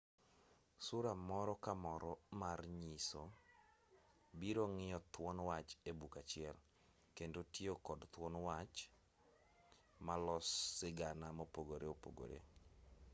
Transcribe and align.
sura 0.85 1.11
moro 1.29 1.53
ka 1.63 1.73
moro 1.85 2.11
mar 2.41 2.59
nyiso 2.81 3.23
biro 4.39 4.63
ng'iyo 4.75 4.99
thuon 5.13 5.37
wach 5.49 5.69
e 5.89 5.91
buk 5.99 6.13
achiel 6.21 6.55
kendo 7.17 7.39
tiyo 7.53 7.73
kod 7.87 7.99
thuon 8.13 8.35
wach 8.47 8.75
malos 10.05 10.47
sigana 10.77 11.27
mopogoreopogore. 11.37 12.37